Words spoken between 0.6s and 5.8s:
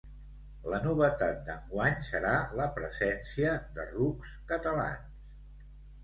La novetat d'enguany serà la presència de rucs catalans.